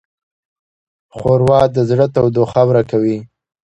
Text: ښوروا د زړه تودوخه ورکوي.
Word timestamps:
ښوروا 1.15 1.61
د 1.75 1.77
زړه 1.89 2.05
تودوخه 2.15 2.61
ورکوي. 2.69 3.17